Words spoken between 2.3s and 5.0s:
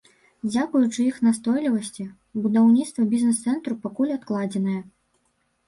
будаўніцтва бізнэс-цэнтру пакуль адкладзенае.